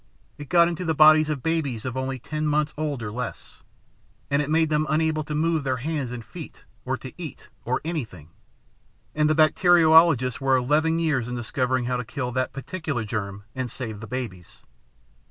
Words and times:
It 0.39 0.49
got 0.49 0.67
into 0.67 0.83
the 0.83 0.95
bodies 0.95 1.29
of 1.29 1.43
babies 1.43 1.85
of 1.85 1.95
only 1.95 2.17
ten 2.17 2.47
months 2.47 2.73
old 2.75 3.03
or 3.03 3.11
less, 3.11 3.61
and 4.31 4.41
it 4.41 4.49
made 4.49 4.69
them 4.69 4.87
unable 4.89 5.23
to 5.23 5.35
move 5.35 5.63
their 5.63 5.77
hands 5.77 6.11
and 6.11 6.25
feet, 6.25 6.63
or 6.85 6.97
to 6.97 7.11
eat, 7.21 7.49
or 7.65 7.81
anything; 7.85 8.31
and 9.13 9.29
the 9.29 9.35
bacteriologists 9.35 10.41
were 10.41 10.55
eleven 10.57 10.97
years 10.97 11.27
in 11.27 11.35
discovering 11.35 11.85
how 11.85 11.97
to 11.97 12.03
kill 12.03 12.31
that 12.31 12.51
particular 12.51 13.05
germ 13.05 13.43
and 13.53 13.69
save 13.69 13.99
the 13.99 14.07
babies. 14.07 14.63